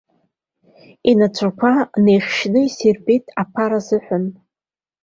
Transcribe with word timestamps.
Инацәақәа 1.11 1.71
неихьшьны 2.03 2.59
инасирбеит 2.61 3.25
аԥара 3.41 3.79
азыҳәан. 3.81 4.25